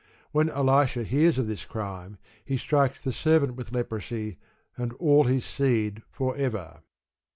[0.31, 4.39] When Elisha hears of this crime, he strikes the servant with leprosy,
[4.75, 6.79] and all his seed for ever.